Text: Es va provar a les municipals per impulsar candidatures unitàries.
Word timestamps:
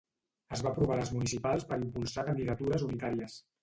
Es 0.57 0.63
va 0.67 0.71
provar 0.77 0.95
a 0.95 1.03
les 1.03 1.13
municipals 1.19 1.69
per 1.69 1.81
impulsar 1.87 2.29
candidatures 2.33 2.91
unitàries. 2.93 3.43